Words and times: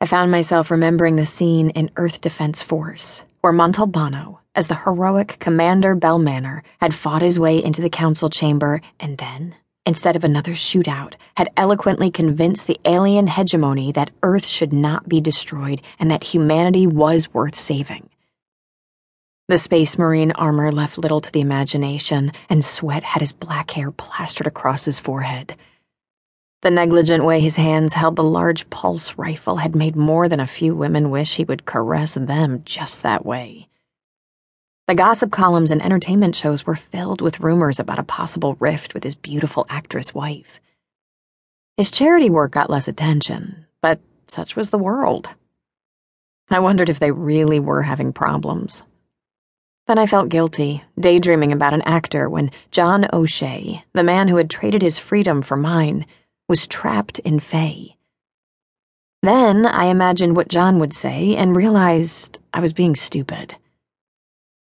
I 0.00 0.06
found 0.06 0.30
myself 0.30 0.70
remembering 0.70 1.16
the 1.16 1.26
scene 1.26 1.70
in 1.70 1.90
Earth 1.96 2.20
Defense 2.20 2.62
Force, 2.62 3.22
where 3.40 3.52
Montalbano, 3.52 4.38
as 4.54 4.68
the 4.68 4.76
heroic 4.76 5.38
Commander 5.40 5.96
Bellmanner, 5.96 6.62
had 6.80 6.94
fought 6.94 7.20
his 7.20 7.36
way 7.36 7.60
into 7.60 7.82
the 7.82 7.90
council 7.90 8.30
chamber 8.30 8.80
and 9.00 9.18
then, 9.18 9.56
instead 9.84 10.14
of 10.14 10.22
another 10.22 10.52
shootout, 10.52 11.14
had 11.36 11.50
eloquently 11.56 12.12
convinced 12.12 12.68
the 12.68 12.78
alien 12.84 13.26
hegemony 13.26 13.90
that 13.90 14.12
Earth 14.22 14.46
should 14.46 14.72
not 14.72 15.08
be 15.08 15.20
destroyed 15.20 15.82
and 15.98 16.12
that 16.12 16.22
humanity 16.22 16.86
was 16.86 17.34
worth 17.34 17.58
saving. 17.58 18.08
The 19.48 19.58
Space 19.58 19.98
Marine 19.98 20.30
armor 20.32 20.70
left 20.70 20.98
little 20.98 21.20
to 21.22 21.32
the 21.32 21.40
imagination, 21.40 22.30
and 22.48 22.64
sweat 22.64 23.02
had 23.02 23.20
his 23.20 23.32
black 23.32 23.72
hair 23.72 23.90
plastered 23.90 24.46
across 24.46 24.84
his 24.84 25.00
forehead. 25.00 25.56
The 26.62 26.70
negligent 26.72 27.24
way 27.24 27.38
his 27.38 27.54
hands 27.54 27.94
held 27.94 28.16
the 28.16 28.24
large 28.24 28.68
pulse 28.68 29.14
rifle 29.16 29.56
had 29.56 29.76
made 29.76 29.94
more 29.94 30.28
than 30.28 30.40
a 30.40 30.46
few 30.46 30.74
women 30.74 31.10
wish 31.10 31.36
he 31.36 31.44
would 31.44 31.66
caress 31.66 32.14
them 32.14 32.62
just 32.64 33.02
that 33.02 33.24
way. 33.24 33.68
The 34.88 34.96
gossip 34.96 35.30
columns 35.30 35.70
and 35.70 35.80
entertainment 35.80 36.34
shows 36.34 36.66
were 36.66 36.74
filled 36.74 37.20
with 37.20 37.40
rumors 37.40 37.78
about 37.78 38.00
a 38.00 38.02
possible 38.02 38.56
rift 38.58 38.92
with 38.92 39.04
his 39.04 39.14
beautiful 39.14 39.66
actress 39.68 40.12
wife. 40.14 40.58
His 41.76 41.92
charity 41.92 42.28
work 42.28 42.52
got 42.52 42.70
less 42.70 42.88
attention, 42.88 43.66
but 43.80 44.00
such 44.26 44.56
was 44.56 44.70
the 44.70 44.78
world. 44.78 45.28
I 46.50 46.58
wondered 46.58 46.88
if 46.88 46.98
they 46.98 47.12
really 47.12 47.60
were 47.60 47.82
having 47.82 48.12
problems. 48.12 48.82
Then 49.86 49.98
I 49.98 50.06
felt 50.06 50.28
guilty, 50.28 50.82
daydreaming 50.98 51.52
about 51.52 51.74
an 51.74 51.82
actor 51.82 52.28
when 52.28 52.50
John 52.72 53.06
O'Shea, 53.12 53.84
the 53.92 54.02
man 54.02 54.26
who 54.26 54.36
had 54.36 54.50
traded 54.50 54.82
his 54.82 54.98
freedom 54.98 55.40
for 55.40 55.56
mine, 55.56 56.04
was 56.48 56.66
trapped 56.66 57.18
in 57.20 57.38
Faye. 57.40 57.96
Then 59.22 59.66
I 59.66 59.86
imagined 59.86 60.34
what 60.34 60.48
John 60.48 60.78
would 60.78 60.94
say 60.94 61.36
and 61.36 61.54
realized 61.54 62.38
I 62.54 62.60
was 62.60 62.72
being 62.72 62.96
stupid. 62.96 63.56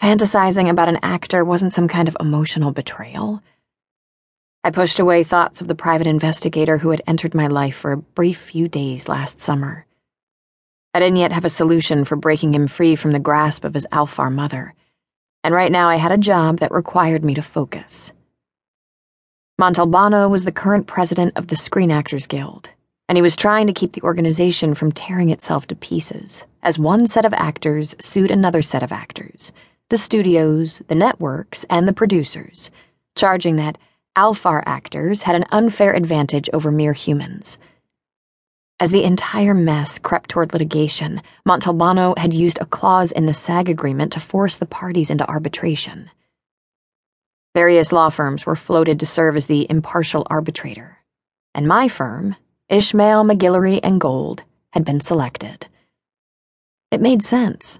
Fantasizing 0.00 0.68
about 0.68 0.88
an 0.88 1.00
actor 1.02 1.44
wasn't 1.44 1.72
some 1.72 1.88
kind 1.88 2.06
of 2.06 2.16
emotional 2.20 2.70
betrayal. 2.70 3.42
I 4.62 4.70
pushed 4.70 4.98
away 4.98 5.24
thoughts 5.24 5.60
of 5.60 5.68
the 5.68 5.74
private 5.74 6.06
investigator 6.06 6.78
who 6.78 6.90
had 6.90 7.02
entered 7.06 7.34
my 7.34 7.46
life 7.46 7.76
for 7.76 7.92
a 7.92 7.96
brief 7.96 8.38
few 8.38 8.68
days 8.68 9.08
last 9.08 9.40
summer. 9.40 9.86
I 10.92 11.00
didn't 11.00 11.16
yet 11.16 11.32
have 11.32 11.44
a 11.44 11.50
solution 11.50 12.04
for 12.04 12.16
breaking 12.16 12.54
him 12.54 12.66
free 12.66 12.96
from 12.96 13.12
the 13.12 13.18
grasp 13.18 13.64
of 13.64 13.74
his 13.74 13.86
Alfar 13.92 14.30
mother, 14.30 14.74
and 15.44 15.54
right 15.54 15.70
now 15.70 15.88
I 15.88 15.96
had 15.96 16.12
a 16.12 16.18
job 16.18 16.58
that 16.58 16.72
required 16.72 17.24
me 17.24 17.34
to 17.34 17.42
focus. 17.42 18.12
Montalbano 19.58 20.28
was 20.28 20.44
the 20.44 20.52
current 20.52 20.86
president 20.86 21.32
of 21.34 21.46
the 21.46 21.56
Screen 21.56 21.90
Actors 21.90 22.26
Guild, 22.26 22.68
and 23.08 23.16
he 23.16 23.22
was 23.22 23.34
trying 23.34 23.66
to 23.66 23.72
keep 23.72 23.92
the 23.94 24.02
organization 24.02 24.74
from 24.74 24.92
tearing 24.92 25.30
itself 25.30 25.66
to 25.68 25.74
pieces 25.74 26.44
as 26.62 26.78
one 26.78 27.06
set 27.06 27.24
of 27.24 27.32
actors 27.32 27.96
sued 27.98 28.30
another 28.30 28.60
set 28.60 28.82
of 28.82 28.92
actors 28.92 29.52
the 29.88 29.96
studios, 29.96 30.82
the 30.88 30.94
networks, 30.94 31.64
and 31.70 31.88
the 31.88 31.92
producers, 31.92 32.70
charging 33.14 33.56
that 33.56 33.78
Alfar 34.14 34.62
actors 34.66 35.22
had 35.22 35.36
an 35.36 35.46
unfair 35.52 35.94
advantage 35.94 36.50
over 36.52 36.70
mere 36.70 36.92
humans. 36.92 37.56
As 38.78 38.90
the 38.90 39.04
entire 39.04 39.54
mess 39.54 39.96
crept 39.96 40.28
toward 40.28 40.52
litigation, 40.52 41.22
Montalbano 41.48 42.18
had 42.18 42.34
used 42.34 42.58
a 42.60 42.66
clause 42.66 43.10
in 43.10 43.24
the 43.24 43.32
SAG 43.32 43.70
agreement 43.70 44.12
to 44.12 44.20
force 44.20 44.56
the 44.56 44.66
parties 44.66 45.08
into 45.08 45.26
arbitration. 45.26 46.10
Various 47.56 47.90
law 47.90 48.10
firms 48.10 48.44
were 48.44 48.54
floated 48.54 49.00
to 49.00 49.06
serve 49.06 49.34
as 49.34 49.46
the 49.46 49.66
impartial 49.70 50.26
arbitrator, 50.28 50.98
and 51.54 51.66
my 51.66 51.88
firm, 51.88 52.36
Ishmael 52.68 53.24
McGillery 53.24 53.80
and 53.82 53.98
Gold, 53.98 54.42
had 54.74 54.84
been 54.84 55.00
selected. 55.00 55.66
It 56.90 57.00
made 57.00 57.22
sense. 57.22 57.78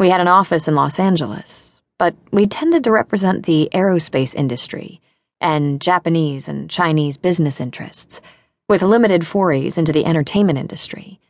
We 0.00 0.10
had 0.10 0.20
an 0.20 0.26
office 0.26 0.66
in 0.66 0.74
Los 0.74 0.98
Angeles, 0.98 1.76
but 1.96 2.16
we 2.32 2.46
tended 2.46 2.82
to 2.82 2.90
represent 2.90 3.46
the 3.46 3.68
aerospace 3.72 4.34
industry 4.34 5.00
and 5.40 5.80
Japanese 5.80 6.48
and 6.48 6.68
Chinese 6.68 7.16
business 7.16 7.60
interests, 7.60 8.20
with 8.68 8.82
limited 8.82 9.24
forays 9.24 9.78
into 9.78 9.92
the 9.92 10.06
entertainment 10.06 10.58
industry. 10.58 11.20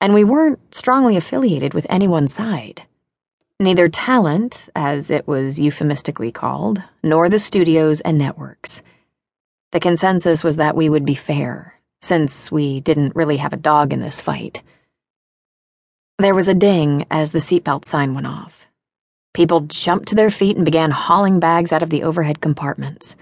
And 0.00 0.14
we 0.14 0.24
weren't 0.24 0.74
strongly 0.74 1.18
affiliated 1.18 1.74
with 1.74 1.86
any 1.90 2.08
one 2.08 2.28
side. 2.28 2.84
Neither 3.60 3.90
talent, 3.90 4.70
as 4.74 5.10
it 5.10 5.28
was 5.28 5.60
euphemistically 5.60 6.32
called, 6.32 6.82
nor 7.02 7.28
the 7.28 7.38
studios 7.38 8.00
and 8.00 8.16
networks. 8.16 8.80
The 9.72 9.80
consensus 9.80 10.42
was 10.42 10.56
that 10.56 10.74
we 10.74 10.88
would 10.88 11.04
be 11.04 11.14
fair, 11.14 11.74
since 12.00 12.50
we 12.50 12.80
didn't 12.80 13.14
really 13.14 13.36
have 13.36 13.52
a 13.52 13.58
dog 13.58 13.92
in 13.92 14.00
this 14.00 14.18
fight. 14.18 14.62
There 16.18 16.34
was 16.34 16.48
a 16.48 16.54
ding 16.54 17.04
as 17.10 17.32
the 17.32 17.38
seatbelt 17.38 17.84
sign 17.84 18.14
went 18.14 18.26
off. 18.26 18.64
People 19.34 19.60
jumped 19.60 20.08
to 20.08 20.14
their 20.14 20.30
feet 20.30 20.56
and 20.56 20.64
began 20.64 20.90
hauling 20.90 21.38
bags 21.38 21.70
out 21.70 21.82
of 21.82 21.90
the 21.90 22.02
overhead 22.02 22.40
compartments. 22.40 23.14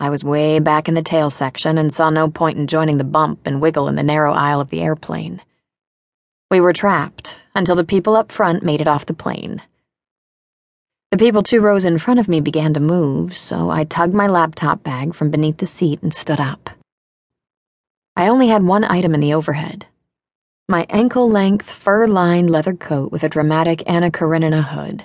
I 0.00 0.10
was 0.10 0.24
way 0.24 0.58
back 0.58 0.88
in 0.88 0.94
the 0.94 1.02
tail 1.02 1.30
section 1.30 1.78
and 1.78 1.92
saw 1.92 2.10
no 2.10 2.28
point 2.28 2.58
in 2.58 2.66
joining 2.66 2.98
the 2.98 3.04
bump 3.04 3.46
and 3.46 3.60
wiggle 3.60 3.86
in 3.86 3.94
the 3.94 4.02
narrow 4.02 4.32
aisle 4.32 4.60
of 4.60 4.70
the 4.70 4.80
airplane. 4.80 5.40
We 6.50 6.60
were 6.60 6.72
trapped 6.72 7.36
until 7.54 7.76
the 7.76 7.84
people 7.84 8.16
up 8.16 8.32
front 8.32 8.62
made 8.62 8.80
it 8.80 8.88
off 8.88 9.06
the 9.06 9.14
plane. 9.14 9.62
The 11.10 11.16
people 11.16 11.42
two 11.42 11.60
rows 11.60 11.84
in 11.84 11.98
front 11.98 12.20
of 12.20 12.28
me 12.28 12.40
began 12.40 12.74
to 12.74 12.80
move, 12.80 13.36
so 13.36 13.70
I 13.70 13.84
tugged 13.84 14.14
my 14.14 14.26
laptop 14.26 14.82
bag 14.82 15.14
from 15.14 15.30
beneath 15.30 15.58
the 15.58 15.66
seat 15.66 16.02
and 16.02 16.12
stood 16.12 16.40
up. 16.40 16.70
I 18.16 18.28
only 18.28 18.48
had 18.48 18.64
one 18.64 18.84
item 18.84 19.14
in 19.14 19.20
the 19.20 19.34
overhead 19.34 19.86
my 20.70 20.86
ankle 20.88 21.28
length, 21.28 21.68
fur 21.68 22.06
lined 22.06 22.48
leather 22.48 22.74
coat 22.74 23.10
with 23.10 23.24
a 23.24 23.28
dramatic 23.28 23.82
Anna 23.86 24.08
Karenina 24.08 24.62
hood. 24.62 25.04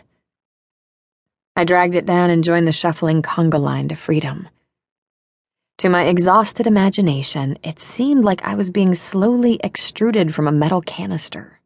I 1.56 1.64
dragged 1.64 1.96
it 1.96 2.06
down 2.06 2.30
and 2.30 2.44
joined 2.44 2.68
the 2.68 2.72
shuffling 2.72 3.24
conga 3.24 3.60
line 3.60 3.88
to 3.88 3.96
freedom. 3.96 4.48
To 5.80 5.90
my 5.90 6.06
exhausted 6.06 6.68
imagination, 6.68 7.58
it 7.62 7.80
seemed 7.80 8.24
like 8.24 8.46
I 8.46 8.56
was 8.56 8.70
being 8.70 8.96
slowly 8.96 9.60
extruded 9.62 10.34
from 10.34 10.48
a 10.48 10.52
metal 10.52 10.82
canister. 10.82 11.60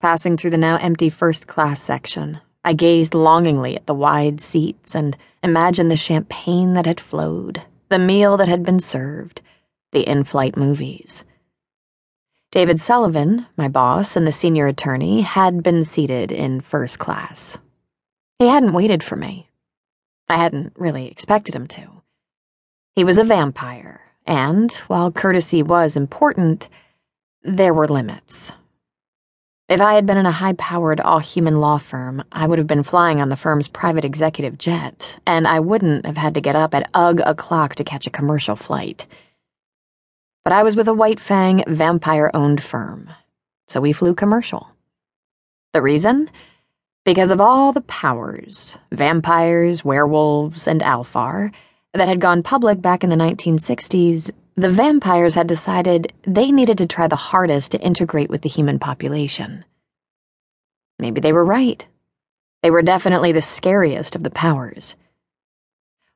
Passing 0.00 0.36
through 0.36 0.50
the 0.50 0.56
now 0.56 0.76
empty 0.76 1.08
first 1.08 1.46
class 1.46 1.80
section, 1.80 2.40
I 2.64 2.72
gazed 2.72 3.14
longingly 3.14 3.76
at 3.76 3.86
the 3.86 3.94
wide 3.94 4.40
seats 4.40 4.96
and 4.96 5.16
imagined 5.40 5.88
the 5.88 5.96
champagne 5.96 6.74
that 6.74 6.86
had 6.86 7.00
flowed, 7.00 7.62
the 7.90 7.98
meal 7.98 8.36
that 8.38 8.48
had 8.48 8.64
been 8.64 8.80
served, 8.80 9.40
the 9.92 10.00
in 10.00 10.24
flight 10.24 10.56
movies. 10.56 11.22
David 12.50 12.80
Sullivan, 12.80 13.46
my 13.56 13.68
boss 13.68 14.16
and 14.16 14.26
the 14.26 14.32
senior 14.32 14.66
attorney, 14.66 15.20
had 15.20 15.62
been 15.62 15.84
seated 15.84 16.32
in 16.32 16.60
first 16.60 16.98
class. 16.98 17.56
He 18.40 18.48
hadn't 18.48 18.72
waited 18.72 19.04
for 19.04 19.14
me. 19.14 19.48
I 20.28 20.38
hadn't 20.38 20.72
really 20.76 21.06
expected 21.06 21.54
him 21.54 21.68
to. 21.68 21.99
He 22.96 23.04
was 23.04 23.18
a 23.18 23.24
vampire, 23.24 24.00
and, 24.26 24.72
while 24.88 25.10
courtesy 25.10 25.62
was 25.62 25.96
important, 25.96 26.68
there 27.42 27.74
were 27.74 27.88
limits. 27.88 28.52
If 29.68 29.80
I 29.80 29.94
had 29.94 30.06
been 30.06 30.18
in 30.18 30.26
a 30.26 30.32
high 30.32 30.54
powered, 30.54 31.00
all 31.00 31.20
human 31.20 31.60
law 31.60 31.78
firm, 31.78 32.24
I 32.32 32.46
would 32.46 32.58
have 32.58 32.66
been 32.66 32.82
flying 32.82 33.20
on 33.20 33.28
the 33.28 33.36
firm's 33.36 33.68
private 33.68 34.04
executive 34.04 34.58
jet, 34.58 35.18
and 35.26 35.46
I 35.46 35.60
wouldn't 35.60 36.06
have 36.06 36.16
had 36.16 36.34
to 36.34 36.40
get 36.40 36.56
up 36.56 36.74
at 36.74 36.90
ugh 36.94 37.20
o'clock 37.24 37.76
to 37.76 37.84
catch 37.84 38.06
a 38.06 38.10
commercial 38.10 38.56
flight 38.56 39.06
but 40.44 40.52
I 40.52 40.62
was 40.62 40.76
with 40.76 40.88
a 40.88 40.94
White 40.94 41.20
Fang 41.20 41.62
vampire 41.68 42.30
owned 42.34 42.62
firm, 42.62 43.10
so 43.68 43.80
we 43.80 43.92
flew 43.92 44.14
commercial. 44.14 44.68
The 45.72 45.82
reason? 45.82 46.30
Because 47.04 47.30
of 47.30 47.40
all 47.40 47.72
the 47.72 47.82
powers 47.82 48.76
vampires, 48.92 49.84
werewolves, 49.84 50.66
and 50.66 50.80
Alfar 50.82 51.52
that 51.94 52.08
had 52.08 52.20
gone 52.20 52.42
public 52.42 52.80
back 52.80 53.02
in 53.02 53.10
the 53.10 53.16
1960s, 53.16 54.30
the 54.56 54.70
vampires 54.70 55.34
had 55.34 55.46
decided 55.46 56.12
they 56.26 56.52
needed 56.52 56.78
to 56.78 56.86
try 56.86 57.08
the 57.08 57.16
hardest 57.16 57.72
to 57.72 57.80
integrate 57.80 58.30
with 58.30 58.42
the 58.42 58.48
human 58.48 58.78
population. 58.78 59.64
Maybe 60.98 61.20
they 61.20 61.32
were 61.32 61.44
right. 61.44 61.84
They 62.62 62.70
were 62.70 62.82
definitely 62.82 63.32
the 63.32 63.42
scariest 63.42 64.14
of 64.14 64.22
the 64.22 64.30
powers. 64.30 64.94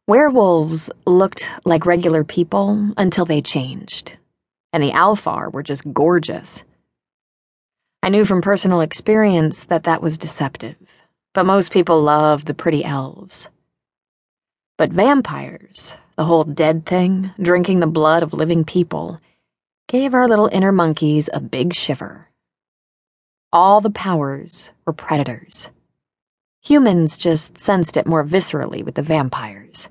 Werewolves 0.06 0.90
looked 1.06 1.48
like 1.64 1.86
regular 1.86 2.22
people 2.22 2.92
until 2.98 3.24
they 3.24 3.40
changed, 3.40 4.12
and 4.72 4.82
the 4.82 4.92
Alfar 4.92 5.50
were 5.50 5.62
just 5.62 5.90
gorgeous. 5.94 6.62
I 8.02 8.10
knew 8.10 8.26
from 8.26 8.42
personal 8.42 8.82
experience 8.82 9.64
that 9.64 9.84
that 9.84 10.02
was 10.02 10.18
deceptive, 10.18 10.76
but 11.32 11.46
most 11.46 11.72
people 11.72 12.02
love 12.02 12.44
the 12.44 12.52
pretty 12.52 12.84
elves. 12.84 13.48
But 14.76 14.90
vampires, 14.90 15.94
the 16.16 16.24
whole 16.24 16.42
dead 16.42 16.84
thing, 16.84 17.30
drinking 17.40 17.78
the 17.78 17.86
blood 17.86 18.24
of 18.24 18.32
living 18.32 18.64
people, 18.64 19.20
gave 19.86 20.14
our 20.14 20.26
little 20.26 20.48
inner 20.48 20.72
monkeys 20.72 21.30
a 21.32 21.38
big 21.38 21.74
shiver. 21.74 22.28
All 23.52 23.80
the 23.80 23.90
powers 23.90 24.70
were 24.84 24.92
predators. 24.92 25.68
Humans 26.62 27.16
just 27.16 27.56
sensed 27.56 27.96
it 27.96 28.06
more 28.06 28.24
viscerally 28.24 28.84
with 28.84 28.96
the 28.96 29.02
vampires. 29.02 29.86